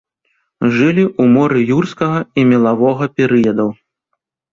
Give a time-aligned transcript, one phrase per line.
[0.77, 3.69] Жылі ў моры юрскага і мелавога перыядаў.